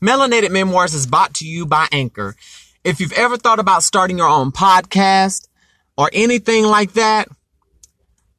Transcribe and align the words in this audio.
Melanated 0.00 0.50
Memoirs 0.50 0.92
is 0.94 1.06
brought 1.06 1.34
to 1.34 1.46
you 1.46 1.64
by 1.64 1.88
Anchor. 1.90 2.36
If 2.84 3.00
you've 3.00 3.12
ever 3.12 3.36
thought 3.36 3.58
about 3.58 3.82
starting 3.82 4.18
your 4.18 4.28
own 4.28 4.52
podcast 4.52 5.48
or 5.96 6.10
anything 6.12 6.64
like 6.64 6.92
that, 6.92 7.28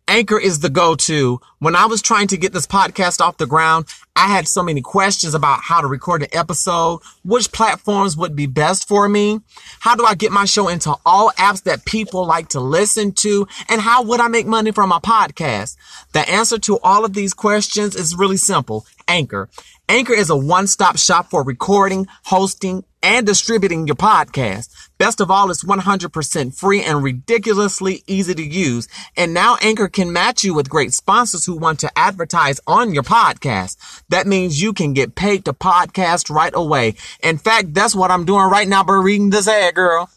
Anchor 0.09 0.39
is 0.39 0.59
the 0.59 0.69
go-to. 0.69 1.41
When 1.59 1.75
I 1.75 1.85
was 1.85 2.01
trying 2.01 2.27
to 2.27 2.37
get 2.37 2.53
this 2.53 2.65
podcast 2.65 3.19
off 3.19 3.37
the 3.37 3.45
ground, 3.45 3.87
I 4.15 4.27
had 4.27 4.47
so 4.47 4.63
many 4.63 4.81
questions 4.81 5.33
about 5.33 5.59
how 5.61 5.81
to 5.81 5.87
record 5.87 6.23
an 6.23 6.29
episode, 6.31 7.01
which 7.25 7.51
platforms 7.51 8.15
would 8.15 8.33
be 8.33 8.45
best 8.45 8.87
for 8.87 9.09
me, 9.09 9.41
how 9.81 9.95
do 9.95 10.05
I 10.05 10.15
get 10.15 10.31
my 10.31 10.45
show 10.45 10.69
into 10.69 10.95
all 11.05 11.31
apps 11.31 11.63
that 11.63 11.83
people 11.83 12.25
like 12.25 12.47
to 12.49 12.61
listen 12.61 13.11
to, 13.13 13.47
and 13.67 13.81
how 13.81 14.01
would 14.03 14.21
I 14.21 14.29
make 14.29 14.47
money 14.47 14.71
from 14.71 14.89
my 14.89 14.99
podcast? 14.99 15.75
The 16.13 16.27
answer 16.29 16.57
to 16.59 16.79
all 16.79 17.03
of 17.03 17.13
these 17.13 17.33
questions 17.33 17.93
is 17.95 18.15
really 18.15 18.37
simple. 18.37 18.85
Anchor. 19.09 19.49
Anchor 19.89 20.13
is 20.13 20.29
a 20.29 20.37
one-stop 20.37 20.97
shop 20.97 21.29
for 21.29 21.43
recording, 21.43 22.07
hosting, 22.23 22.85
and 23.07 23.25
distributing 23.25 23.87
your 23.87 23.95
podcast. 23.95 24.67
Best 24.97 25.21
of 25.21 25.31
all, 25.31 25.49
it's 25.49 25.63
100% 25.63 26.53
free 26.53 26.83
and 26.83 27.01
ridiculously 27.01 28.03
easy 28.05 28.35
to 28.35 28.43
use. 28.43 28.89
And 29.15 29.33
now 29.33 29.55
Anchor 29.61 29.87
can 29.87 30.11
match 30.11 30.43
you 30.43 30.53
with 30.53 30.69
great 30.69 30.93
sponsors 30.93 31.45
who 31.45 31.55
want 31.55 31.79
to 31.79 31.97
advertise 31.97 32.59
on 32.67 32.93
your 32.93 33.03
podcast. 33.03 34.03
That 34.09 34.27
means 34.27 34.61
you 34.61 34.73
can 34.73 34.91
get 34.91 35.15
paid 35.15 35.45
to 35.45 35.53
podcast 35.53 36.29
right 36.29 36.51
away. 36.53 36.95
In 37.23 37.37
fact, 37.37 37.73
that's 37.73 37.95
what 37.95 38.11
I'm 38.11 38.25
doing 38.25 38.49
right 38.49 38.67
now 38.67 38.83
by 38.83 38.95
reading 38.95 39.29
this 39.29 39.47
ad, 39.47 39.75
girl. 39.75 40.09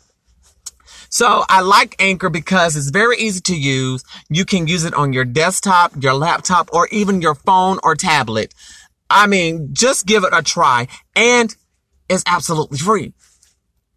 So 1.11 1.45
I 1.49 1.61
like 1.61 1.95
Anchor 2.01 2.29
because 2.29 2.77
it's 2.77 2.91
very 2.91 3.19
easy 3.19 3.41
to 3.43 3.57
use. 3.57 4.03
You 4.29 4.45
can 4.45 4.67
use 4.67 4.85
it 4.85 4.95
on 4.95 5.13
your 5.13 5.25
desktop, 5.25 5.93
your 6.03 6.15
laptop, 6.15 6.71
or 6.73 6.89
even 6.91 7.23
your 7.23 7.37
phone 7.37 7.79
or 7.85 7.95
tablet. 7.95 8.53
I 9.09 9.29
mean, 9.29 9.69
just 9.75 10.07
give 10.07 10.25
it 10.25 10.31
a 10.33 10.43
try 10.43 10.89
and 11.15 11.55
it's 12.11 12.25
absolutely 12.27 12.79
free. 12.79 13.15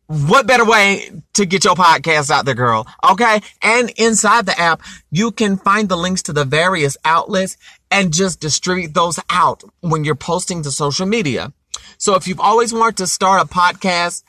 What 0.07 0.45
better 0.45 0.65
way 0.65 1.09
to 1.33 1.45
get 1.45 1.63
your 1.63 1.75
podcast 1.75 2.29
out 2.29 2.45
there, 2.45 2.53
girl? 2.53 2.85
Okay. 3.09 3.41
And 3.61 3.89
inside 3.97 4.45
the 4.45 4.59
app, 4.59 4.81
you 5.11 5.31
can 5.31 5.57
find 5.57 5.89
the 5.89 5.97
links 5.97 6.21
to 6.23 6.33
the 6.33 6.45
various 6.45 6.95
outlets 7.03 7.57
and 7.89 8.13
just 8.13 8.39
distribute 8.39 8.93
those 8.93 9.19
out 9.29 9.63
when 9.81 10.03
you're 10.03 10.15
posting 10.15 10.61
to 10.63 10.71
social 10.71 11.05
media. 11.05 11.51
So 11.97 12.15
if 12.15 12.27
you've 12.27 12.39
always 12.39 12.73
wanted 12.73 12.97
to 12.97 13.07
start 13.07 13.41
a 13.41 13.47
podcast 13.47 14.23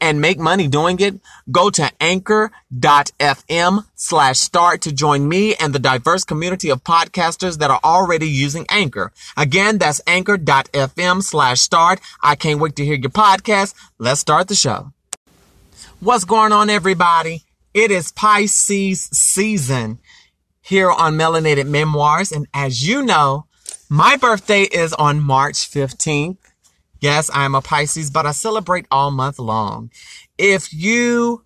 and 0.00 0.20
make 0.20 0.38
money 0.38 0.68
doing 0.68 0.98
it, 1.00 1.20
go 1.50 1.70
to 1.70 1.90
anchor.fm 2.00 3.84
slash 3.94 4.38
start 4.38 4.80
to 4.82 4.92
join 4.92 5.28
me 5.28 5.54
and 5.54 5.72
the 5.72 5.78
diverse 5.78 6.24
community 6.24 6.70
of 6.70 6.82
podcasters 6.82 7.58
that 7.58 7.70
are 7.70 7.80
already 7.84 8.28
using 8.28 8.66
Anchor. 8.68 9.12
Again, 9.36 9.78
that's 9.78 10.00
anchor.fm 10.06 11.22
slash 11.22 11.60
start. 11.60 12.00
I 12.22 12.34
can't 12.34 12.60
wait 12.60 12.76
to 12.76 12.84
hear 12.84 12.94
your 12.94 13.10
podcast. 13.10 13.74
Let's 13.98 14.20
start 14.20 14.48
the 14.48 14.54
show. 14.54 14.92
What's 16.00 16.24
going 16.24 16.52
on, 16.52 16.70
everybody? 16.70 17.44
It 17.74 17.90
is 17.90 18.12
Pisces 18.12 19.02
season 19.12 19.98
here 20.60 20.90
on 20.90 21.16
Melanated 21.16 21.66
Memoirs. 21.66 22.32
And 22.32 22.46
as 22.52 22.86
you 22.86 23.02
know, 23.02 23.46
my 23.88 24.16
birthday 24.16 24.62
is 24.62 24.92
on 24.94 25.20
March 25.20 25.70
15th. 25.70 26.38
Yes, 27.00 27.30
I 27.32 27.44
am 27.44 27.54
a 27.54 27.60
Pisces, 27.60 28.10
but 28.10 28.26
I 28.26 28.32
celebrate 28.32 28.86
all 28.90 29.10
month 29.10 29.38
long. 29.38 29.90
If 30.36 30.72
you 30.72 31.44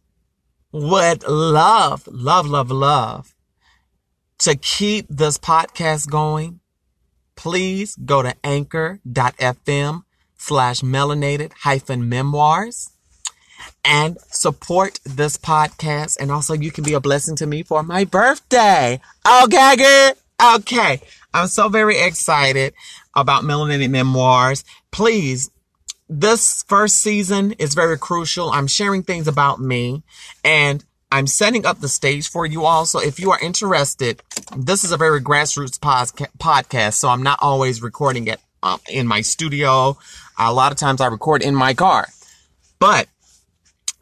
would 0.73 1.27
love, 1.27 2.07
love, 2.07 2.47
love, 2.47 2.71
love 2.71 3.35
to 4.39 4.57
keep 4.57 5.07
this 5.09 5.39
podcast 5.39 6.11
going, 6.11 6.61
please 7.37 7.97
go 7.97 8.23
to 8.23 8.35
anchor.fm 8.43 10.05
slash 10.37 10.81
melanated 10.81 11.53
hyphen 11.61 12.09
memoirs 12.09 12.91
and 13.85 14.19
support 14.31 14.99
this 15.05 15.37
podcast. 15.37 16.17
And 16.19 16.33
also 16.33 16.55
you 16.55 16.71
can 16.71 16.83
be 16.83 16.95
a 16.95 17.01
blessing 17.01 17.37
to 17.37 17.47
me 17.47 17.63
for 17.63 17.83
my 17.83 18.05
birthday. 18.05 19.01
Okay, 19.45 19.77
good. 19.77 20.15
Okay. 20.57 21.01
I'm 21.35 21.47
so 21.47 21.69
very 21.69 21.99
excited 21.99 22.75
about 23.15 23.45
Melanated 23.45 23.91
Memoirs. 23.91 24.65
Please, 24.91 25.51
this 26.09 26.63
first 26.69 26.97
season 26.97 27.53
is 27.53 27.75
very 27.75 27.99
crucial. 27.99 28.51
I'm 28.51 28.67
sharing 28.67 29.03
things 29.03 29.29
about 29.29 29.61
me 29.61 30.03
and 30.45 30.85
I'm 31.11 31.27
setting 31.27 31.67
up 31.67 31.81
the 31.81 31.89
stage 31.89 32.29
for 32.29 32.47
you 32.47 32.65
all. 32.65 32.87
So 32.87 33.01
if 33.01 33.21
you 33.21 33.31
are 33.33 33.41
interested, 33.41 34.23
this 34.57 34.83
is 34.83 34.93
a 34.93 34.97
very 34.97 35.21
grassroots 35.21 35.79
podcast. 35.79 36.95
So 36.95 37.09
I'm 37.09 37.23
not 37.23 37.39
always 37.43 37.83
recording 37.83 38.27
it 38.29 38.41
um, 38.63 38.81
in 38.91 39.07
my 39.07 39.21
studio. 39.21 39.99
A 40.39 40.53
lot 40.53 40.73
of 40.73 40.79
times 40.79 41.01
I 41.01 41.07
record 41.07 41.43
in 41.43 41.55
my 41.55 41.75
car, 41.75 42.09
but 42.79 43.09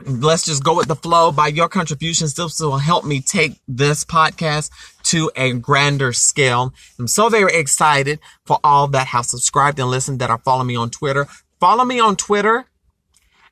let's 0.06 0.46
just 0.46 0.64
go 0.64 0.76
with 0.76 0.88
the 0.88 0.96
flow 0.96 1.32
by 1.32 1.48
your 1.48 1.68
contributions. 1.68 2.34
This 2.34 2.60
will 2.60 2.78
help 2.78 3.04
me 3.04 3.20
take 3.20 3.58
this 3.66 4.04
podcast 4.04 4.70
to 5.10 5.30
a 5.34 5.52
grander 5.52 6.12
scale. 6.12 6.72
I'm 6.98 7.08
so 7.08 7.28
very 7.28 7.54
excited 7.54 8.20
for 8.44 8.60
all 8.62 8.86
that 8.88 9.08
have 9.08 9.26
subscribed 9.26 9.80
and 9.80 9.90
listened 9.90 10.20
that 10.20 10.30
are 10.30 10.38
following 10.38 10.68
me 10.68 10.76
on 10.76 10.90
Twitter. 10.90 11.26
Follow 11.58 11.84
me 11.84 11.98
on 11.98 12.14
Twitter 12.14 12.66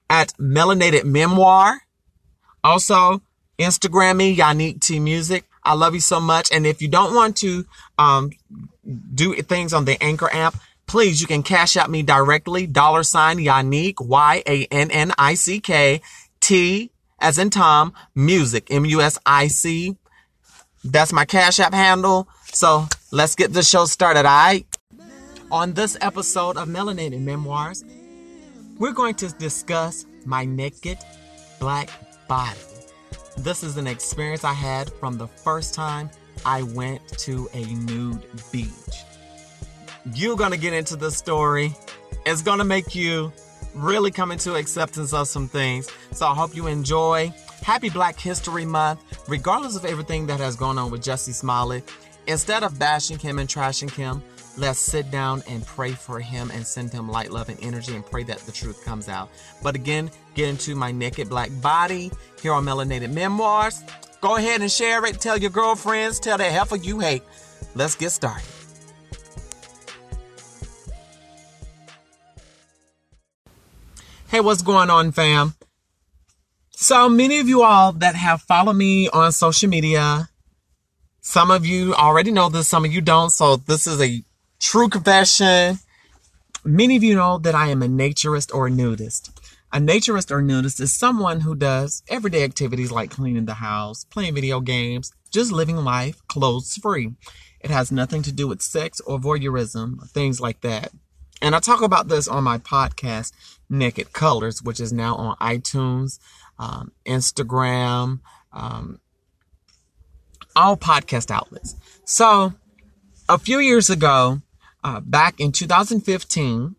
at 0.09 0.33
Melanated 0.39 1.05
Memoir. 1.05 1.81
Also, 2.63 3.23
Instagram 3.59 4.17
me, 4.17 4.37
Yannick 4.37 4.81
T 4.81 5.01
Music. 5.01 5.45
I 5.65 5.75
love 5.75 5.95
you 5.95 6.01
so 6.01 6.21
much. 6.21 6.49
And 6.53 6.65
if 6.65 6.81
you 6.81 6.87
don't 6.87 7.13
want 7.13 7.37
to 7.39 7.67
um, 7.99 8.31
do 9.15 9.35
things 9.43 9.73
on 9.73 9.85
the 9.85 10.01
Anchor 10.03 10.33
app, 10.33 10.55
please, 10.87 11.21
you 11.21 11.27
can 11.27 11.43
cash 11.43 11.77
out 11.77 11.91
me 11.91 12.05
directly. 12.05 12.69
Dollar 12.69 13.03
sign 13.03 13.39
Yannick, 13.39 14.01
Y-A-N-N-I-C-K 14.01 16.01
T 16.41 16.91
as 17.19 17.37
in 17.37 17.51
Tom, 17.51 17.95
music, 18.15 18.69
M-U-S-I-C. 18.71 19.97
That's 20.85 21.13
my 21.13 21.25
Cash 21.25 21.61
App 21.61 21.75
handle. 21.75 22.29
So 22.53 22.87
let's 23.11 23.35
get 23.35 23.53
the 23.53 23.63
show 23.63 23.85
started, 23.85 24.21
alright? 24.21 24.67
On 25.51 25.73
this 25.73 25.97
episode 26.01 26.57
of 26.57 26.69
Melanated 26.69 27.21
Memoirs, 27.21 27.85
we're 28.79 28.93
going 28.93 29.15
to 29.17 29.29
discuss 29.29 30.07
my 30.25 30.45
naked 30.45 30.99
black 31.59 31.91
body. 32.29 32.59
This 33.39 33.63
is 33.63 33.77
an 33.77 33.87
experience 33.87 34.45
I 34.45 34.53
had 34.53 34.91
from 34.95 35.17
the 35.17 35.27
first 35.27 35.75
time 35.75 36.11
I 36.45 36.63
went 36.63 37.07
to 37.19 37.49
a 37.55 37.65
nude 37.65 38.25
beach. 38.53 38.69
You're 40.15 40.37
gonna 40.37 40.57
get 40.57 40.73
into 40.73 40.97
the 40.97 41.11
story. 41.11 41.75
It's 42.27 42.43
gonna 42.43 42.65
make 42.65 42.95
you 42.95 43.33
really 43.75 44.11
come 44.11 44.31
into 44.31 44.55
acceptance 44.55 45.13
of 45.13 45.29
some 45.29 45.49
things. 45.49 45.91
So 46.13 46.27
I 46.27 46.35
hope 46.35 46.55
you 46.55 46.67
enjoy. 46.67 47.33
Happy 47.63 47.91
Black 47.91 48.19
History 48.19 48.65
Month, 48.65 49.25
regardless 49.29 49.77
of 49.77 49.85
everything 49.85 50.27
that 50.27 50.41
has 50.41 50.57
gone 50.57 50.79
on 50.79 50.91
with 50.91 51.03
Jussie 51.03 51.35
Smollett. 51.35 51.91
Instead 52.27 52.63
of 52.63 52.79
bashing 52.79 53.19
him 53.19 53.39
and 53.39 53.49
trashing 53.49 53.91
him, 53.91 54.23
let's 54.57 54.79
sit 54.79 55.11
down 55.11 55.43
and 55.49 55.65
pray 55.67 55.93
for 55.93 56.21
him 56.21 56.51
and 56.51 56.67
send 56.67 56.93
him 56.93 57.09
light, 57.09 57.31
love, 57.31 57.49
and 57.49 57.59
energy 57.63 57.95
and 57.95 58.05
pray 58.05 58.23
that 58.25 58.39
the 58.41 58.53
truth 58.53 58.85
comes 58.85 59.09
out. 59.09 59.31
But 59.63 59.75
again, 59.75 60.11
get 60.35 60.49
into 60.49 60.75
my 60.75 60.93
naked 60.93 61.29
black 61.29 61.51
body 61.63 62.11
here 62.43 62.53
on 62.53 62.65
Melanated 62.65 63.13
Memoirs. 63.13 63.83
Go 64.21 64.37
ahead 64.37 64.61
and 64.61 64.71
share 64.71 65.05
it. 65.07 65.21
Tell 65.21 65.39
your 65.39 65.51
girlfriends. 65.51 66.21
Tell 66.21 66.39
that 66.39 66.53
heifer 66.53 66.77
you 66.77 66.99
hate. 67.01 67.23
Let's 67.75 67.95
get 67.95 68.11
started. 68.11 68.45
Hey, 74.29 74.41
what's 74.41 74.61
going 74.61 74.91
on, 74.91 75.13
fam? 75.13 75.55
So 76.81 77.09
many 77.09 77.41
of 77.41 77.49
you 77.49 77.65
all 77.65 77.91
that 77.95 78.15
have 78.15 78.43
followed 78.43 78.75
me 78.75 79.09
on 79.09 79.33
social 79.33 79.69
media, 79.69 80.29
some 81.21 81.51
of 81.51 81.67
you 81.67 81.93
already 81.93 82.31
know 82.31 82.49
this, 82.49 82.69
some 82.69 82.85
of 82.85 82.93
you 82.93 83.01
don't. 83.01 83.31
So 83.31 83.57
this 83.57 83.89
is 83.89 84.01
a 84.01 84.23
true 84.61 84.89
confession. 84.89 85.81
Many 86.65 86.95
of 86.95 87.03
you 87.03 87.17
know 87.17 87.39
that 87.39 87.57
I 87.57 87.71
am 87.71 87.83
a 87.83 87.89
naturist 87.89 88.55
or 88.55 88.69
a 88.69 88.71
nudist. 88.71 89.41
A 89.73 89.79
naturist 89.81 90.31
or 90.31 90.41
nudist 90.41 90.79
is 90.79 90.93
someone 90.93 91.41
who 91.41 91.57
does 91.57 92.05
everyday 92.09 92.45
activities 92.45 92.93
like 92.93 93.11
cleaning 93.11 93.47
the 93.47 93.55
house, 93.55 94.05
playing 94.05 94.37
video 94.37 94.61
games, 94.61 95.13
just 95.33 95.51
living 95.51 95.79
life 95.79 96.25
clothes 96.29 96.77
free. 96.77 97.11
It 97.61 97.73
has 97.73 97.91
nothing 97.91 98.23
to 98.23 98.31
do 98.31 98.47
with 98.47 98.63
sex 98.63 99.01
or 99.01 99.19
voyeurism, 99.19 100.09
things 100.11 100.41
like 100.41 100.61
that. 100.61 100.93
And 101.43 101.57
I 101.57 101.59
talk 101.59 101.83
about 101.83 102.07
this 102.07 102.29
on 102.29 102.45
my 102.45 102.59
podcast, 102.59 103.33
Naked 103.69 104.13
Colors, 104.13 104.63
which 104.63 104.79
is 104.79 104.93
now 104.93 105.17
on 105.17 105.37
iTunes, 105.37 106.19
um, 106.59 106.93
Instagram, 107.07 108.21
um, 108.53 109.01
all 110.57 110.77
podcast 110.77 111.31
outlets. 111.31 111.77
So, 112.05 112.55
a 113.29 113.39
few 113.39 113.59
years 113.59 113.91
ago, 113.91 114.41
uh, 114.83 115.01
back 115.01 115.39
in 115.41 115.53
2015, 115.53 116.75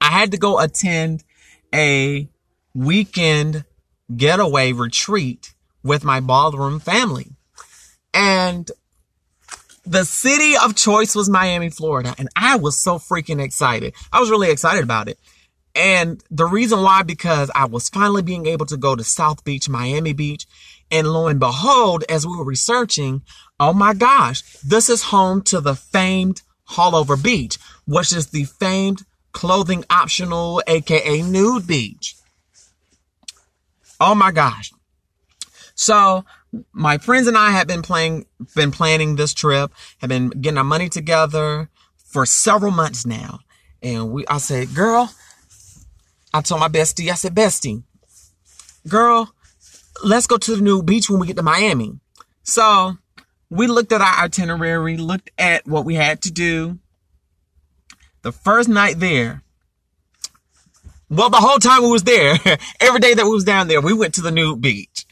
I 0.00 0.10
had 0.10 0.30
to 0.32 0.38
go 0.38 0.58
attend 0.58 1.22
a 1.74 2.28
weekend 2.74 3.64
getaway 4.16 4.72
retreat 4.72 5.54
with 5.82 6.04
my 6.04 6.20
ballroom 6.20 6.80
family. 6.80 7.32
And 8.14 8.70
The 9.84 10.04
city 10.04 10.54
of 10.62 10.74
choice 10.76 11.14
was 11.14 11.30
Miami, 11.30 11.70
Florida, 11.70 12.14
and 12.18 12.28
I 12.36 12.56
was 12.56 12.76
so 12.78 12.98
freaking 12.98 13.42
excited. 13.42 13.94
I 14.12 14.20
was 14.20 14.28
really 14.30 14.50
excited 14.50 14.82
about 14.82 15.08
it. 15.08 15.18
And 15.78 16.24
the 16.28 16.44
reason 16.44 16.82
why, 16.82 17.04
because 17.04 17.52
I 17.54 17.66
was 17.66 17.88
finally 17.88 18.22
being 18.22 18.46
able 18.46 18.66
to 18.66 18.76
go 18.76 18.96
to 18.96 19.04
South 19.04 19.44
Beach, 19.44 19.68
Miami 19.68 20.12
Beach. 20.12 20.44
And 20.90 21.06
lo 21.06 21.28
and 21.28 21.38
behold, 21.38 22.04
as 22.08 22.26
we 22.26 22.36
were 22.36 22.44
researching, 22.44 23.22
oh 23.60 23.72
my 23.72 23.94
gosh, 23.94 24.42
this 24.64 24.90
is 24.90 25.04
home 25.04 25.40
to 25.42 25.60
the 25.60 25.76
famed 25.76 26.42
Haulover 26.70 27.22
Beach, 27.22 27.58
which 27.86 28.12
is 28.12 28.28
the 28.28 28.44
famed 28.44 29.04
clothing 29.30 29.84
optional, 29.88 30.60
aka 30.66 31.22
nude 31.22 31.66
beach. 31.66 32.16
Oh 34.00 34.14
my 34.16 34.32
gosh. 34.32 34.72
So 35.76 36.24
my 36.72 36.98
friends 36.98 37.28
and 37.28 37.38
I 37.38 37.50
have 37.50 37.68
been 37.68 37.82
playing, 37.82 38.26
been 38.56 38.72
planning 38.72 39.14
this 39.14 39.32
trip, 39.32 39.70
have 39.98 40.08
been 40.08 40.30
getting 40.30 40.58
our 40.58 40.64
money 40.64 40.88
together 40.88 41.68
for 41.98 42.26
several 42.26 42.72
months 42.72 43.06
now. 43.06 43.40
And 43.80 44.10
we, 44.10 44.26
I 44.26 44.38
said, 44.38 44.74
girl, 44.74 45.12
I 46.32 46.40
told 46.42 46.60
my 46.60 46.68
bestie, 46.68 47.10
I 47.10 47.14
said, 47.14 47.34
bestie, 47.34 47.82
girl, 48.86 49.32
let's 50.04 50.26
go 50.26 50.36
to 50.36 50.56
the 50.56 50.62
new 50.62 50.82
beach 50.82 51.08
when 51.08 51.20
we 51.20 51.26
get 51.26 51.36
to 51.36 51.42
Miami. 51.42 51.98
So 52.42 52.96
we 53.50 53.66
looked 53.66 53.92
at 53.92 54.00
our 54.00 54.24
itinerary, 54.24 54.96
looked 54.96 55.30
at 55.38 55.66
what 55.66 55.84
we 55.84 55.94
had 55.94 56.22
to 56.22 56.30
do. 56.30 56.78
The 58.22 58.32
first 58.32 58.68
night 58.68 58.98
there, 58.98 59.42
well, 61.08 61.30
the 61.30 61.38
whole 61.38 61.58
time 61.58 61.82
we 61.82 61.90
was 61.90 62.04
there, 62.04 62.38
every 62.80 63.00
day 63.00 63.14
that 63.14 63.24
we 63.24 63.30
was 63.30 63.44
down 63.44 63.68
there, 63.68 63.80
we 63.80 63.94
went 63.94 64.14
to 64.14 64.20
the 64.20 64.30
new 64.30 64.56
beach. 64.56 65.06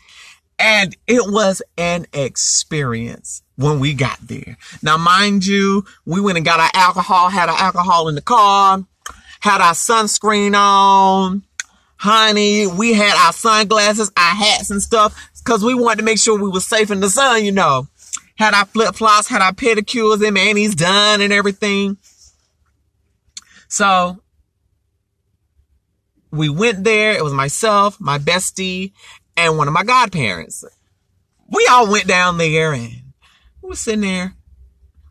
And 0.59 0.97
it 1.07 1.31
was 1.31 1.63
an 1.77 2.07
experience 2.13 3.43
when 3.57 3.79
we 3.79 3.93
got 3.93 4.19
there. 4.23 4.57
Now, 4.83 4.97
mind 4.97 5.45
you, 5.45 5.85
we 6.07 6.21
went 6.21 6.39
and 6.39 6.47
got 6.47 6.61
our 6.61 6.71
alcohol, 6.73 7.29
had 7.29 7.49
our 7.49 7.59
alcohol 7.59 8.09
in 8.09 8.15
the 8.15 8.23
car, 8.23 8.85
had 9.41 9.61
our 9.61 9.75
sunscreen 9.75 10.55
on. 10.55 11.43
Honey, 11.99 12.67
we 12.67 12.93
had 12.93 13.17
our 13.27 13.33
sunglasses, 13.33 14.13
our 14.17 14.35
hats 14.35 14.71
and 14.71 14.83
stuff, 14.83 15.31
cause 15.45 15.65
we 15.65 15.75
wanted 15.75 15.99
to 15.99 16.05
make 16.05 16.19
sure 16.19 16.39
we 16.39 16.51
were 16.51 16.61
safe 16.61 16.91
in 16.91 17.01
the 17.01 17.09
sun, 17.09 17.45
you 17.45 17.53
know. 17.53 17.89
Had 18.37 18.53
our 18.53 18.67
flip 18.67 18.95
flops, 18.95 19.29
had 19.29 19.41
our 19.41 19.53
pedicures 19.53 20.23
and 20.25 20.35
manis 20.35 20.75
done 20.75 21.23
and 21.23 21.33
everything. 21.33 21.97
So 23.69 24.21
we 26.31 26.49
went 26.51 26.85
there. 26.85 27.13
It 27.13 27.25
was 27.25 27.33
myself, 27.33 27.99
my 27.99 28.19
bestie, 28.19 28.93
and 29.37 29.57
one 29.57 29.69
of 29.69 29.75
my 29.75 29.85
godparents. 29.85 30.65
We 31.49 31.67
all 31.71 31.91
went 31.91 32.07
down 32.07 32.39
there 32.39 32.73
and 32.73 32.93
we 33.63 33.69
were 33.71 33.77
sitting 33.77 34.03
there. 34.03 34.35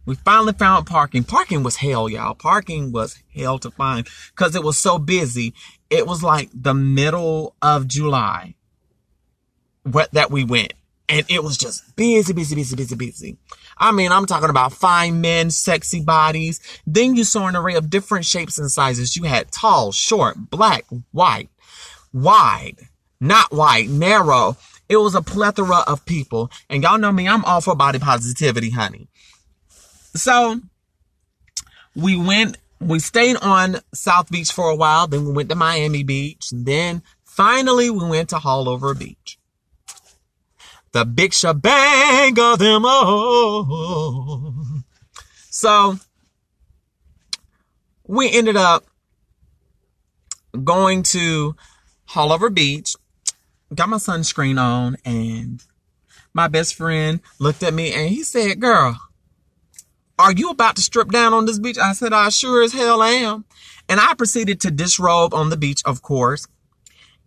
We 0.06 0.16
finally 0.16 0.54
found 0.54 0.86
parking. 0.86 1.24
Parking 1.24 1.63
was 1.63 1.78
hell, 1.78 2.07
y'all. 2.10 2.36
Parking 2.36 2.92
was 2.92 3.22
hell 3.34 3.57
to 3.60 3.72
find 3.72 4.07
because 4.36 4.56
it 4.56 4.63
was 4.63 4.78
so 4.78 5.00
busy. 5.00 5.54
It 5.90 6.07
was 6.07 6.24
like 6.24 6.50
the 6.54 6.74
middle 6.74 7.56
of 7.62 7.88
July 7.88 8.56
that 9.86 10.31
we 10.31 10.44
went. 10.44 10.74
And 11.07 11.25
it 11.30 11.44
was 11.44 11.57
just 11.57 11.96
busy, 11.96 12.34
busy, 12.34 12.56
busy, 12.56 12.75
busy, 12.75 12.96
busy. 12.96 13.38
I 13.78 13.92
mean, 13.92 14.12
I'm 14.12 14.25
talking 14.25 14.50
about 14.50 14.74
fine 14.74 15.22
men, 15.22 15.52
sexy 15.52 16.02
bodies. 16.02 16.60
Then 16.88 17.16
you 17.16 17.24
saw 17.24 17.48
an 17.48 17.56
array 17.56 17.75
of 17.75 17.90
different 17.92 18.25
shapes 18.25 18.57
and 18.57 18.72
sizes. 18.72 19.16
You 19.16 19.24
had 19.24 19.52
tall, 19.52 19.92
short, 19.92 20.50
black, 20.50 20.86
white, 21.12 21.50
wide, 22.12 22.78
not 23.19 23.52
wide, 23.52 23.90
narrow. 23.90 24.57
It 24.90 24.98
was 24.98 25.13
a 25.13 25.22
plethora 25.22 25.84
of 25.88 26.06
people. 26.06 26.50
And 26.69 26.81
y'all 26.81 26.98
know 26.98 27.12
me, 27.12 27.28
I'm 27.28 27.46
all 27.46 27.62
for 27.62 27.75
body 27.75 28.00
positivity, 28.00 28.72
honey. 28.72 29.07
So 30.16 30.62
we 31.96 32.18
went, 32.18 32.58
we 32.80 33.00
stayed 33.00 33.38
on 33.38 33.78
South 33.94 34.32
Beach 34.32 34.52
for 34.52 34.70
a 34.70 34.76
while. 34.76 35.08
Then 35.08 35.26
we 35.26 35.34
went 35.34 35.50
to 35.50 35.56
Miami 35.56 36.04
Beach. 36.04 36.52
And 36.52 36.66
then 36.66 37.04
finally 37.24 37.90
we 37.90 38.06
went 38.08 38.30
to 38.30 38.38
Haulover 38.38 38.98
Beach 38.98 39.38
the 40.96 41.04
big 41.04 41.34
shebang 41.34 42.40
of 42.40 42.58
them 42.58 42.86
all. 42.86 44.54
So 45.50 45.98
we 48.08 48.32
ended 48.32 48.56
up 48.56 48.86
going 50.64 51.04
to 51.04 51.54
Haulover 52.12 52.54
Beach, 52.54 52.96
got 53.74 53.90
my 53.90 53.98
sunscreen 53.98 54.58
on, 54.58 54.96
and 55.04 55.62
my 56.34 56.48
best 56.48 56.76
friend 56.76 57.20
looked 57.40 57.62
at 57.62 57.74
me 57.74 57.92
and 57.92 58.10
he 58.10 58.24
said, 58.24 58.62
Girl, 58.62 58.98
are 60.18 60.32
you 60.32 60.50
about 60.50 60.76
to 60.78 60.82
strip 60.82 61.12
down 61.12 61.34
on 61.34 61.46
this 61.46 61.60
beach? 61.60 61.78
I 61.78 61.94
said, 61.94 62.14
I 62.14 62.30
sure 62.30 62.64
as 62.64 62.74
hell 62.74 63.04
am. 63.04 63.46
And 63.90 64.00
I 64.00 64.14
proceeded 64.14 64.62
to 64.62 64.72
disrobe 64.72 65.34
on 65.34 65.50
the 65.50 65.58
beach, 65.58 65.82
of 65.86 66.02
course. 66.02 66.48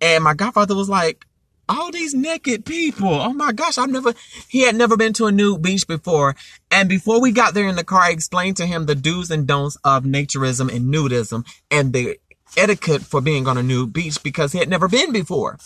And 0.01 0.25
my 0.25 0.35
godfather 0.35 0.75
was 0.75 0.89
like, 0.89 1.27
all 1.69 1.91
these 1.91 2.15
naked 2.15 2.65
people. 2.65 3.13
Oh 3.13 3.33
my 3.35 3.53
gosh, 3.53 3.77
I've 3.77 3.91
never, 3.91 4.15
he 4.49 4.63
had 4.63 4.75
never 4.75 4.97
been 4.97 5.13
to 5.15 5.27
a 5.27 5.33
nude 5.33 5.61
beach 5.61 5.87
before. 5.87 6.35
And 6.71 6.89
before 6.89 7.21
we 7.21 7.31
got 7.31 7.55
there 7.55 7.69
in 7.69 7.77
the 7.77 7.85
car, 7.85 8.03
I 8.03 8.11
explained 8.11 8.57
to 8.57 8.67
him 8.67 8.87
the 8.87 8.95
do's 8.95 9.31
and 9.31 9.47
don'ts 9.47 9.77
of 9.85 10.05
naturism 10.05 10.75
and 10.75 10.93
nudism 10.93 11.47
and 11.71 11.93
the 11.93 12.19
etiquette 12.57 13.03
for 13.03 13.21
being 13.21 13.47
on 13.47 13.59
a 13.59 13.63
nude 13.63 13.93
beach 13.93 14.23
because 14.23 14.53
he 14.53 14.59
had 14.59 14.69
never 14.69 14.89
been 14.89 15.13
before. 15.13 15.59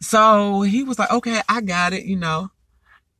So 0.00 0.62
he 0.62 0.82
was 0.82 0.98
like, 0.98 1.12
okay, 1.12 1.40
I 1.48 1.60
got 1.60 1.92
it, 1.92 2.04
you 2.04 2.16
know. 2.16 2.50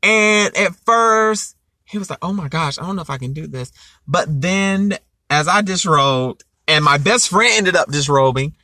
And 0.02 0.56
at 0.56 0.74
first, 0.86 1.56
he 1.90 1.98
was 1.98 2.08
like, 2.08 2.20
oh 2.22 2.32
my 2.32 2.48
gosh, 2.48 2.78
I 2.78 2.82
don't 2.82 2.96
know 2.96 3.02
if 3.02 3.10
I 3.10 3.18
can 3.18 3.32
do 3.32 3.46
this. 3.46 3.72
But 4.06 4.40
then 4.40 4.96
as 5.28 5.48
I 5.48 5.60
disrobed 5.60 6.44
and 6.68 6.84
my 6.84 6.98
best 6.98 7.28
friend 7.28 7.52
ended 7.52 7.76
up 7.76 7.90
disrobing, 7.90 8.54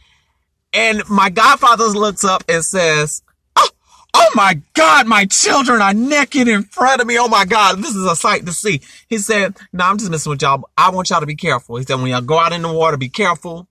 and 0.73 1.03
my 1.09 1.31
godfather 1.31 1.87
looks 1.87 2.23
up 2.23 2.45
and 2.49 2.65
says, 2.65 3.23
oh, 3.57 3.69
oh 4.15 4.31
my 4.35 4.61
God, 4.75 5.07
my 5.07 5.25
children 5.25 5.81
are 5.81 5.95
naked 5.95 6.49
in 6.49 6.65
front 6.65 7.01
of 7.01 7.07
me. 7.07 7.19
Oh 7.19 7.29
my 7.29 7.45
God, 7.45 7.79
this 7.79 7.95
is 7.95 8.05
a 8.05 8.15
sight 8.15 8.45
to 8.47 8.53
see. 8.53 8.81
He 9.09 9.19
said, 9.19 9.57
no, 9.73 9.87
I'm 9.87 9.99
just 9.99 10.11
messing 10.11 10.31
with 10.31 10.43
y'all. 10.43 10.69
I 10.77 10.91
want 10.91 11.11
y'all 11.11 11.21
to 11.21 11.27
be 11.27 11.37
careful. 11.37 11.77
He 11.77 11.85
said, 11.85 11.97
when 11.97 12.09
y'all 12.09 12.21
go 12.21 12.39
out 12.39 12.53
in 12.53 12.63
the 12.63 12.73
water, 12.73 12.97
be 12.97 13.09
careful. 13.09 13.69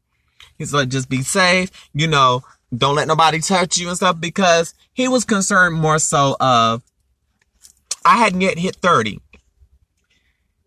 He 0.57 0.66
said, 0.66 0.90
just 0.90 1.10
be 1.10 1.22
safe. 1.22 1.69
You 1.94 2.07
know, 2.07 2.42
don't 2.75 2.96
let 2.96 3.07
nobody 3.07 3.40
touch 3.40 3.78
you 3.78 3.88
and 3.88 3.98
stuff 3.98 4.19
because 4.19 4.74
he 4.94 5.07
was 5.07 5.25
concerned 5.25 5.75
more 5.75 6.00
so 6.00 6.36
of, 6.40 6.81
I 8.04 8.18
hadn't 8.18 8.42
yet 8.42 8.57
hit 8.57 8.78
30. 8.78 9.19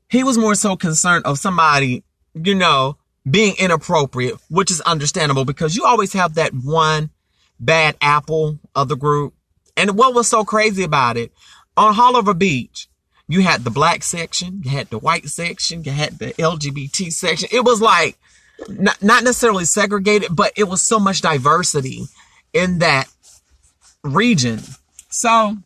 He 0.09 0.25
was 0.25 0.39
more 0.39 0.55
so 0.55 0.77
concerned 0.77 1.27
of 1.27 1.39
somebody, 1.39 2.03
you 2.35 2.55
know, 2.55 2.97
being 3.29 3.55
inappropriate, 3.59 4.37
which 4.49 4.71
is 4.71 4.81
understandable 4.83 5.45
because 5.45 5.77
you 5.77 5.85
always 5.85 6.13
have 6.15 6.35
that 6.35 6.53
one 6.55 7.11
bad 7.61 7.97
apple 8.01 8.59
of 8.75 8.89
the 8.89 8.97
group. 8.97 9.35
And 9.77 9.97
what 9.97 10.15
was 10.15 10.29
so 10.29 10.45
crazy 10.45 10.83
about 10.83 11.17
it, 11.17 11.33
on 11.77 11.95
Haulover 11.95 12.37
Beach, 12.37 12.89
you 13.29 13.43
had 13.43 13.65
the 13.65 13.71
black 13.71 14.03
section, 14.03 14.63
you 14.65 14.71
had 14.71 14.89
the 14.89 14.99
white 14.99 15.29
section, 15.29 15.85
you 15.85 15.93
had 15.93 16.19
the 16.19 16.33
LGBT 16.33 17.13
section. 17.13 17.49
It 17.53 17.65
was 17.65 17.81
like, 17.81 18.17
not, 18.69 19.01
not 19.03 19.23
necessarily 19.23 19.67
segregated, 19.67 20.35
but 20.35 20.53
it 20.57 20.65
was 20.65 20.83
so 20.83 20.99
much 20.99 21.21
diversity 21.21 22.07
in 22.53 22.79
that 22.79 23.09
region. 24.03 24.61
So 25.11 25.59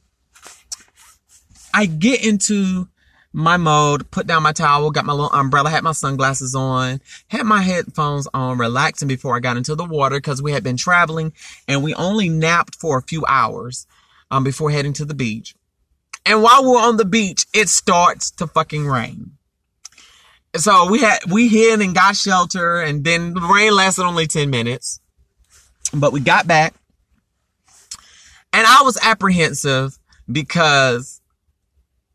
I 1.73 1.87
get 1.87 2.27
into 2.27 2.89
my 3.33 3.57
mode, 3.57 4.11
put 4.11 4.27
down 4.27 4.43
my 4.43 4.53
towel, 4.53 4.91
got 4.91 5.07
my 5.07 5.13
little 5.13 5.33
umbrella, 5.33 5.71
had 5.71 5.83
my 5.83 5.93
sunglasses 5.93 6.55
on, 6.55 7.01
had 7.29 7.45
my 7.45 7.63
headphones 7.63 8.29
on, 8.35 8.59
relaxing 8.59 9.09
before 9.09 9.37
I 9.37 9.41
got 9.41 9.57
into 9.57 9.75
the 9.75 9.85
water 9.85 10.17
because 10.17 10.43
we 10.43 10.53
had 10.53 10.63
been 10.63 10.77
traveling 10.77 11.33
and 11.67 11.83
we 11.83 11.95
only 11.95 12.29
napped 12.29 12.75
for 12.75 12.99
a 12.99 13.03
few 13.03 13.25
hours 13.27 13.87
um, 14.31 14.45
before 14.45 14.71
heading 14.71 14.93
to 14.95 15.05
the 15.05 15.15
beach. 15.15 15.55
And 16.27 16.43
while 16.43 16.65
we're 16.65 16.81
on 16.81 16.99
the 16.99 17.05
beach, 17.05 17.47
it 17.55 17.69
starts 17.69 18.31
to 18.33 18.47
fucking 18.47 18.87
rain. 18.87 19.33
So 20.57 20.91
we 20.91 21.01
had, 21.01 21.19
we 21.31 21.49
hid 21.49 21.81
and 21.81 21.95
got 21.95 22.15
shelter 22.15 22.81
and 22.81 23.03
then 23.03 23.33
the 23.33 23.41
rain 23.41 23.75
lasted 23.75 24.05
only 24.05 24.27
10 24.27 24.51
minutes, 24.51 25.01
but 25.95 26.13
we 26.13 26.21
got 26.21 26.47
back 26.47 26.75
and 28.53 28.67
I 28.67 28.83
was 28.83 28.99
apprehensive 29.03 29.99
because 30.31 31.22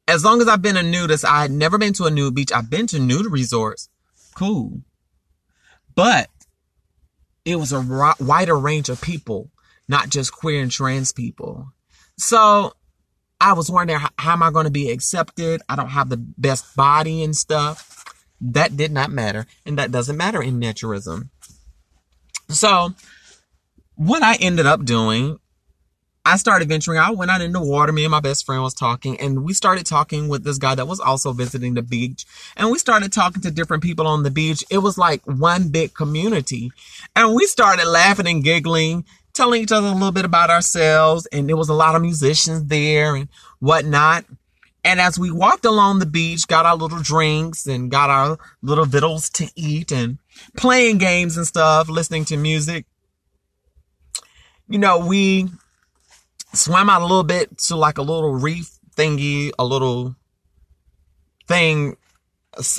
as 0.07 0.23
long 0.23 0.41
as 0.41 0.47
I've 0.47 0.61
been 0.61 0.77
a 0.77 0.83
nudist, 0.83 1.25
I 1.25 1.41
had 1.41 1.51
never 1.51 1.77
been 1.77 1.93
to 1.93 2.05
a 2.05 2.11
nude 2.11 2.35
beach. 2.35 2.51
I've 2.51 2.69
been 2.69 2.87
to 2.87 2.99
nude 2.99 3.31
resorts. 3.31 3.89
Cool. 4.35 4.81
But 5.95 6.29
it 7.43 7.57
was 7.57 7.71
a 7.71 8.13
wider 8.19 8.57
range 8.57 8.89
of 8.89 9.01
people, 9.01 9.49
not 9.87 10.09
just 10.09 10.31
queer 10.31 10.61
and 10.61 10.71
trans 10.71 11.11
people. 11.11 11.71
So 12.17 12.73
I 13.39 13.53
was 13.53 13.69
wondering, 13.69 13.99
how, 13.99 14.09
how 14.17 14.33
am 14.33 14.43
I 14.43 14.51
going 14.51 14.65
to 14.65 14.71
be 14.71 14.91
accepted? 14.91 15.61
I 15.67 15.75
don't 15.75 15.89
have 15.89 16.09
the 16.09 16.17
best 16.17 16.75
body 16.75 17.23
and 17.23 17.35
stuff. 17.35 18.05
That 18.39 18.77
did 18.77 18.91
not 18.91 19.11
matter. 19.11 19.45
And 19.65 19.77
that 19.77 19.91
doesn't 19.91 20.17
matter 20.17 20.41
in 20.41 20.59
naturism. 20.59 21.29
So 22.49 22.93
what 23.95 24.23
I 24.23 24.35
ended 24.35 24.65
up 24.65 24.85
doing, 24.85 25.39
I 26.27 26.35
started 26.35 26.67
venturing 26.67 26.99
I 26.99 27.11
went 27.11 27.31
out 27.31 27.39
in 27.39 27.53
the 27.53 27.61
water. 27.61 27.93
Me 27.93 28.03
and 28.03 28.11
my 28.11 28.19
best 28.19 28.45
friend 28.45 28.61
was 28.61 28.73
talking 28.73 29.17
and 29.17 29.45
we 29.45 29.53
started 29.53 29.85
talking 29.85 30.27
with 30.27 30.43
this 30.43 30.57
guy 30.57 30.75
that 30.75 30.85
was 30.85 30.99
also 30.99 31.31
visiting 31.31 31.73
the 31.73 31.81
beach. 31.81 32.25
And 32.57 32.69
we 32.69 32.79
started 32.79 33.13
talking 33.13 33.41
to 33.43 33.49
different 33.49 33.81
people 33.81 34.05
on 34.05 34.23
the 34.23 34.29
beach. 34.29 34.61
It 34.69 34.79
was 34.79 34.97
like 34.97 35.25
one 35.25 35.69
big 35.69 35.93
community. 35.93 36.73
And 37.15 37.33
we 37.33 37.45
started 37.45 37.87
laughing 37.87 38.27
and 38.27 38.43
giggling, 38.43 39.05
telling 39.31 39.61
each 39.61 39.71
other 39.71 39.87
a 39.87 39.93
little 39.93 40.11
bit 40.11 40.25
about 40.25 40.49
ourselves. 40.49 41.27
And 41.27 41.47
there 41.47 41.55
was 41.55 41.69
a 41.69 41.73
lot 41.73 41.95
of 41.95 42.01
musicians 42.01 42.65
there 42.65 43.15
and 43.15 43.29
whatnot. 43.59 44.25
And 44.83 44.99
as 44.99 45.17
we 45.17 45.31
walked 45.31 45.63
along 45.63 45.99
the 45.99 46.05
beach, 46.05 46.45
got 46.45 46.65
our 46.65 46.75
little 46.75 47.01
drinks 47.01 47.67
and 47.67 47.89
got 47.89 48.09
our 48.09 48.37
little 48.61 48.85
victuals 48.85 49.29
to 49.29 49.49
eat 49.55 49.93
and 49.93 50.17
playing 50.57 50.97
games 50.97 51.37
and 51.37 51.47
stuff, 51.47 51.87
listening 51.87 52.25
to 52.25 52.35
music, 52.35 52.85
you 54.67 54.77
know, 54.77 54.99
we 54.99 55.47
swam 56.53 56.89
out 56.89 57.01
a 57.01 57.05
little 57.05 57.23
bit 57.23 57.57
to 57.57 57.75
like 57.75 57.97
a 57.97 58.01
little 58.01 58.33
reef 58.33 58.69
thingy, 58.95 59.51
a 59.57 59.65
little 59.65 60.15
thing, 61.47 61.97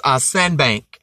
a 0.05 0.21
sandbank 0.21 1.01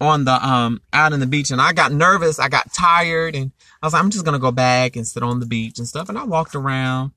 on 0.00 0.24
the 0.24 0.46
um 0.46 0.80
out 0.92 1.12
in 1.12 1.20
the 1.20 1.26
beach 1.26 1.50
and 1.50 1.60
I 1.60 1.72
got 1.72 1.92
nervous, 1.92 2.38
I 2.38 2.48
got 2.48 2.72
tired 2.72 3.36
and 3.36 3.52
I 3.82 3.86
was 3.86 3.92
like, 3.92 4.02
I'm 4.02 4.10
just 4.10 4.24
gonna 4.24 4.38
go 4.38 4.50
back 4.50 4.96
and 4.96 5.06
sit 5.06 5.22
on 5.22 5.40
the 5.40 5.46
beach 5.46 5.78
and 5.78 5.86
stuff. 5.86 6.08
And 6.08 6.18
I 6.18 6.24
walked 6.24 6.54
around 6.54 7.12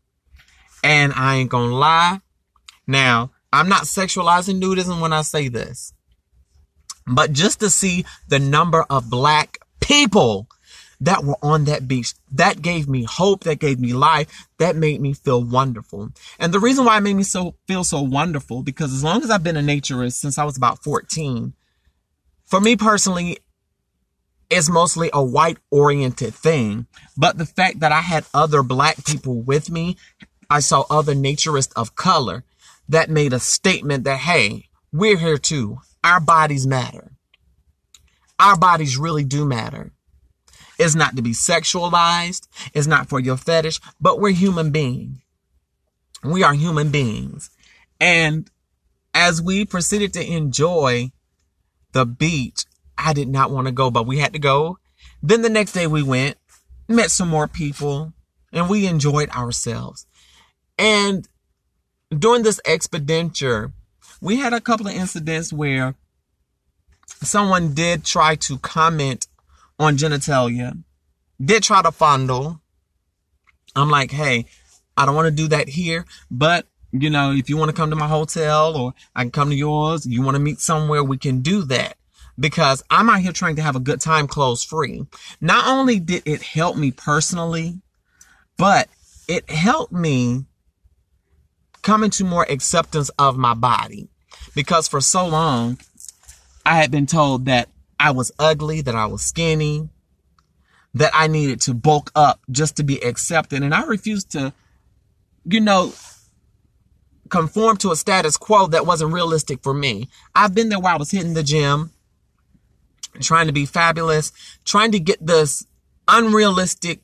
and 0.84 1.14
I 1.14 1.36
ain't 1.36 1.50
gonna 1.50 1.74
lie. 1.74 2.20
Now, 2.86 3.32
I'm 3.54 3.70
not 3.70 3.84
sexualizing 3.84 4.62
nudism 4.62 5.00
when 5.00 5.14
I 5.14 5.22
say 5.22 5.48
this. 5.48 5.94
But 7.06 7.34
just 7.34 7.60
to 7.60 7.70
see 7.70 8.06
the 8.28 8.40
number 8.40 8.84
of 8.90 9.10
black 9.10 9.58
people 9.80 10.48
that 11.02 11.24
were 11.24 11.38
on 11.42 11.66
that 11.66 11.88
beach. 11.88 12.14
That 12.32 12.62
gave 12.62 12.88
me 12.88 13.04
hope. 13.04 13.44
That 13.44 13.60
gave 13.60 13.80
me 13.80 13.94
life. 13.94 14.48
That 14.58 14.76
made 14.76 15.02
me 15.02 15.14
feel 15.14 15.44
wonderful. 15.44 16.10
And 16.40 16.54
the 16.54 16.60
reason 16.60 16.86
why 16.86 16.98
it 16.98 17.02
made 17.02 17.16
me 17.16 17.24
so 17.24 17.56
feel 17.68 17.84
so 17.84 18.02
wonderful, 18.02 18.64
because 18.64 18.94
as 18.94 19.04
long 19.04 19.24
as 19.24 19.30
I've 19.30 19.44
been 19.44 19.58
a 19.58 19.62
naturist 19.62 20.14
since 20.14 20.38
I 20.38 20.44
was 20.44 20.58
about 20.58 20.84
14, 20.84 21.54
for 22.46 22.62
me 22.62 22.76
personally, 22.76 23.40
it's 24.50 24.70
mostly 24.70 25.10
a 25.12 25.24
white 25.24 25.58
oriented 25.72 26.34
thing. 26.34 26.88
But 27.18 27.38
the 27.38 27.46
fact 27.46 27.80
that 27.80 27.92
I 27.92 28.02
had 28.02 28.26
other 28.34 28.62
black 28.62 29.04
people 29.06 29.42
with 29.42 29.70
me, 29.70 29.98
I 30.50 30.60
saw 30.60 30.86
other 30.90 31.16
naturists 31.16 31.74
of 31.76 31.96
color 31.96 32.44
that 32.88 33.10
made 33.10 33.34
a 33.34 33.40
statement 33.40 34.04
that, 34.04 34.20
hey, 34.20 34.70
we're 34.92 35.18
here 35.18 35.38
too. 35.38 35.80
Our 36.04 36.20
bodies 36.20 36.68
matter. 36.68 37.14
Our 38.40 38.58
bodies 38.58 38.98
really 38.98 39.24
do 39.24 39.46
matter. 39.46 39.94
It's 40.80 40.96
not 40.96 41.16
to 41.16 41.22
be 41.22 41.32
sexualized. 41.32 42.48
It's 42.74 42.88
not 42.88 43.10
for 43.10 43.20
your 43.20 43.38
fetish, 43.38 43.80
but 44.02 44.20
we're 44.20 44.34
human 44.34 44.72
beings. 44.72 45.20
We 46.24 46.44
are 46.44 46.54
human 46.54 46.90
beings. 46.90 47.50
And 48.00 48.50
as 49.14 49.42
we 49.42 49.66
proceeded 49.66 50.14
to 50.14 50.26
enjoy 50.26 51.12
the 51.92 52.06
beach, 52.06 52.66
I 52.98 53.14
did 53.14 53.28
not 53.28 53.52
want 53.52 53.68
to 53.68 53.72
go, 53.72 53.92
but 53.92 54.08
we 54.08 54.20
had 54.20 54.34
to 54.34 54.40
go. 54.40 54.78
Then 55.22 55.42
the 55.42 55.50
next 55.50 55.74
day 55.74 55.88
we 55.88 56.04
went, 56.04 56.38
met 56.88 57.12
some 57.12 57.30
more 57.30 57.48
people, 57.48 58.14
and 58.52 58.70
we 58.70 58.88
enjoyed 58.88 59.30
ourselves. 59.30 60.06
And 60.78 61.28
during 62.10 62.44
this 62.44 62.62
expenditure, 62.66 63.72
we 64.22 64.38
had 64.38 64.54
a 64.54 64.62
couple 64.62 64.88
of 64.88 64.94
incidents 64.94 65.52
where 65.52 65.96
someone 67.08 67.74
did 67.74 68.06
try 68.06 68.36
to 68.36 68.58
comment 68.60 69.28
on 69.80 69.98
genitalia. 69.98 70.82
Did 71.44 71.64
try 71.64 71.82
to 71.82 71.92
fondle. 71.92 72.62
I'm 73.76 73.90
like, 73.90 74.12
hey, 74.12 74.46
I 74.96 75.06
don't 75.06 75.16
want 75.16 75.26
to 75.26 75.32
do 75.32 75.48
that 75.50 75.70
here, 75.70 76.06
but 76.30 76.68
you 76.92 77.10
know, 77.10 77.32
if 77.32 77.50
you 77.50 77.58
want 77.58 77.70
to 77.70 77.76
come 77.76 77.90
to 77.90 77.96
my 77.96 78.08
hotel 78.08 78.78
or 78.78 78.94
I 79.16 79.24
can 79.24 79.32
come 79.32 79.50
to 79.50 79.56
yours, 79.56 80.06
you 80.06 80.22
want 80.22 80.36
to 80.36 80.40
meet 80.40 80.60
somewhere, 80.60 81.04
we 81.04 81.18
can 81.18 81.42
do 81.42 81.64
that 81.64 81.98
because 82.38 82.84
I'm 82.90 83.10
out 83.10 83.22
here 83.22 83.32
trying 83.32 83.56
to 83.56 83.64
have 83.64 83.76
a 83.76 83.80
good 83.80 84.00
time 84.00 84.28
clothes 84.28 84.64
free. 84.64 85.06
Not 85.42 85.68
only 85.68 86.00
did 86.00 86.24
it 86.26 86.44
help 86.44 86.78
me 86.78 86.92
personally, 86.92 87.82
but 88.58 88.90
it 89.28 89.50
helped 89.50 89.92
me 89.92 90.46
come 91.82 92.04
into 92.04 92.24
more 92.24 92.46
acceptance 92.50 93.10
of 93.18 93.38
my 93.38 93.54
body 93.54 94.10
because 94.56 94.88
for 94.88 95.02
so 95.02 95.28
long 95.28 95.80
I 96.66 96.76
had 96.76 96.92
been 96.92 97.08
told 97.08 97.46
that 97.46 97.70
I 98.04 98.12
was 98.12 98.34
ugly, 98.38 98.82
that 98.82 98.96
I 98.96 99.06
was 99.06 99.22
skinny, 99.22 99.88
that 100.94 101.12
I 101.14 101.28
needed 101.28 101.62
to 101.62 101.74
bulk 101.74 102.12
up 102.16 102.42
just 102.52 102.76
to 102.76 102.84
be 102.84 103.02
accepted. 103.02 103.64
And 103.64 103.74
I 103.74 103.86
refused 103.86 104.32
to, 104.32 104.54
you 105.46 105.62
know, 105.62 105.94
conform 107.30 107.78
to 107.78 107.92
a 107.94 107.96
status 107.96 108.36
quo 108.36 108.68
that 108.68 108.86
wasn't 108.86 109.14
realistic 109.14 109.64
for 109.64 109.74
me. 109.74 110.10
I've 110.36 110.54
been 110.54 110.68
there 110.68 110.82
while 110.82 110.96
I 110.96 111.00
was 111.00 111.12
hitting 111.12 111.34
the 111.34 111.44
gym, 111.44 111.92
trying 113.22 113.48
to 113.48 113.54
be 113.54 113.66
fabulous, 113.66 114.34
trying 114.66 114.92
to 114.92 115.00
get 115.00 115.26
this 115.26 115.66
unrealistic 116.06 117.04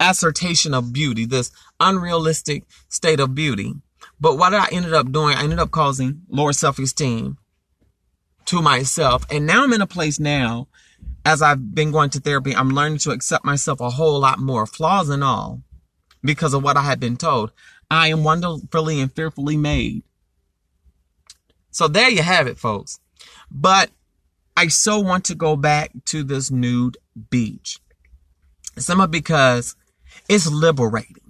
assertion 0.00 0.72
of 0.72 0.90
beauty, 0.90 1.26
this 1.26 1.52
unrealistic 1.80 2.64
state 2.88 3.20
of 3.20 3.34
beauty. 3.34 3.74
But 4.18 4.38
what 4.38 4.54
I 4.54 4.68
ended 4.72 4.94
up 4.94 5.12
doing, 5.12 5.36
I 5.36 5.42
ended 5.42 5.58
up 5.58 5.70
causing 5.70 6.22
lower 6.30 6.54
self-esteem 6.54 7.36
to 8.46 8.62
myself. 8.62 9.24
And 9.30 9.46
now 9.46 9.64
I'm 9.64 9.72
in 9.72 9.80
a 9.80 9.86
place 9.86 10.18
now, 10.18 10.68
as 11.24 11.42
I've 11.42 11.74
been 11.74 11.90
going 11.90 12.10
to 12.10 12.20
therapy, 12.20 12.54
I'm 12.54 12.70
learning 12.70 12.98
to 12.98 13.10
accept 13.10 13.44
myself 13.44 13.80
a 13.80 13.90
whole 13.90 14.20
lot 14.20 14.38
more, 14.38 14.66
flaws 14.66 15.08
and 15.08 15.22
all, 15.22 15.62
because 16.22 16.54
of 16.54 16.62
what 16.62 16.76
I 16.76 16.82
had 16.82 17.00
been 17.00 17.16
told. 17.16 17.52
I 17.90 18.08
am 18.08 18.24
wonderfully 18.24 19.00
and 19.00 19.12
fearfully 19.12 19.56
made. 19.56 20.02
So 21.70 21.88
there 21.88 22.10
you 22.10 22.22
have 22.22 22.46
it, 22.46 22.58
folks. 22.58 22.98
But 23.50 23.90
I 24.56 24.68
so 24.68 24.98
want 24.98 25.24
to 25.26 25.34
go 25.34 25.56
back 25.56 25.92
to 26.06 26.24
this 26.24 26.50
nude 26.50 26.96
beach. 27.30 27.78
Some 28.78 29.00
of 29.00 29.10
because 29.10 29.76
it's 30.28 30.50
liberating. 30.50 31.25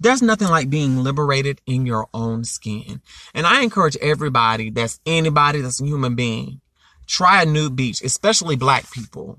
There's 0.00 0.22
nothing 0.22 0.48
like 0.48 0.70
being 0.70 1.02
liberated 1.02 1.60
in 1.66 1.84
your 1.84 2.08
own 2.14 2.44
skin. 2.44 3.00
And 3.34 3.46
I 3.46 3.62
encourage 3.62 3.96
everybody 3.96 4.70
that's 4.70 5.00
anybody 5.04 5.60
that's 5.60 5.80
a 5.80 5.84
human 5.84 6.14
being, 6.14 6.60
try 7.06 7.42
a 7.42 7.46
nude 7.46 7.74
beach, 7.74 8.02
especially 8.02 8.56
black 8.56 8.90
people. 8.92 9.38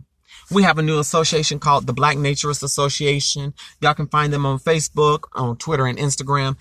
We 0.51 0.63
have 0.63 0.77
a 0.77 0.83
new 0.83 0.99
association 0.99 1.59
called 1.59 1.85
the 1.85 1.93
Black 1.93 2.17
Naturist 2.17 2.63
Association. 2.63 3.53
Y'all 3.81 3.93
can 3.93 4.07
find 4.07 4.33
them 4.33 4.45
on 4.45 4.59
Facebook, 4.59 5.25
on 5.33 5.57
Twitter, 5.57 5.85
and 5.85 5.97
Instagram. 5.97 6.57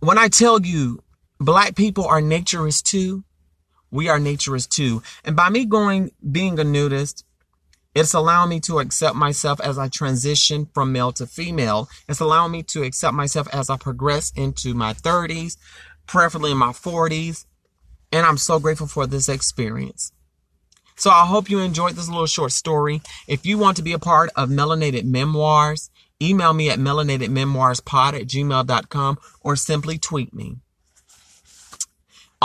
When 0.00 0.16
I 0.16 0.28
tell 0.28 0.60
you 0.64 1.02
black 1.40 1.74
people 1.74 2.06
are 2.06 2.20
naturists 2.20 2.82
too, 2.82 3.24
we 3.90 4.08
are 4.08 4.18
naturists 4.18 4.68
too. 4.68 5.02
And 5.24 5.34
by 5.34 5.50
me 5.50 5.64
going, 5.64 6.12
being 6.30 6.58
a 6.58 6.64
nudist, 6.64 7.24
it's 7.96 8.12
allowing 8.12 8.50
me 8.50 8.60
to 8.60 8.78
accept 8.78 9.16
myself 9.16 9.58
as 9.58 9.78
I 9.78 9.88
transition 9.88 10.68
from 10.74 10.92
male 10.92 11.12
to 11.12 11.26
female. 11.26 11.88
It's 12.06 12.20
allowing 12.20 12.52
me 12.52 12.62
to 12.64 12.82
accept 12.82 13.14
myself 13.14 13.48
as 13.54 13.70
I 13.70 13.78
progress 13.78 14.32
into 14.36 14.74
my 14.74 14.92
30s, 14.92 15.56
preferably 16.06 16.52
in 16.52 16.58
my 16.58 16.72
40s. 16.72 17.46
And 18.12 18.26
I'm 18.26 18.36
so 18.36 18.60
grateful 18.60 18.86
for 18.86 19.06
this 19.06 19.30
experience. 19.30 20.12
So 20.96 21.08
I 21.08 21.24
hope 21.24 21.48
you 21.48 21.60
enjoyed 21.60 21.94
this 21.94 22.10
little 22.10 22.26
short 22.26 22.52
story. 22.52 23.00
If 23.26 23.46
you 23.46 23.56
want 23.56 23.78
to 23.78 23.82
be 23.82 23.94
a 23.94 23.98
part 23.98 24.28
of 24.36 24.50
Melanated 24.50 25.04
Memoirs, 25.04 25.90
email 26.20 26.52
me 26.52 26.68
at 26.68 26.78
melanatedmemoirspod 26.78 28.12
at 28.12 28.26
gmail.com 28.26 29.18
or 29.40 29.56
simply 29.56 29.96
tweet 29.96 30.34
me. 30.34 30.56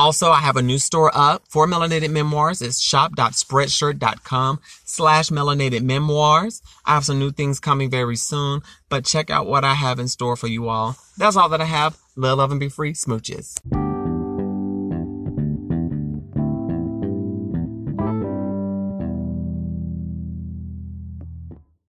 Also, 0.02 0.32
I 0.32 0.40
have 0.40 0.58
a 0.58 0.64
new 0.64 0.80
store 0.80 1.12
up 1.14 1.44
for 1.48 1.68
Melanated 1.68 2.10
Memoirs. 2.10 2.60
It's 2.64 2.82
shop.spreadshirt.com 2.82 4.60
slash 4.84 5.30
melanated 5.30 5.84
memoirs. 5.84 6.64
I 6.88 6.96
have 6.96 7.06
some 7.06 7.20
new 7.20 7.32
things 7.32 7.60
coming 7.60 7.92
very 7.92 8.16
soon, 8.16 8.62
but 8.90 9.06
check 9.06 9.30
out 9.30 9.46
what 9.46 9.64
I 9.64 9.76
have 9.76 10.00
in 10.00 10.08
store 10.08 10.36
for 10.36 10.48
you 10.48 10.70
all. 10.70 10.96
That's 11.20 11.36
all 11.36 11.50
that 11.50 11.62
I 11.62 11.66
have. 11.66 12.00
Love, 12.16 12.40
love, 12.40 12.50
and 12.50 12.60
be 12.60 12.68
free. 12.68 12.94
Smooches. 12.94 13.60